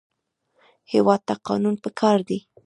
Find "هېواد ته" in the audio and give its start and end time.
0.93-1.33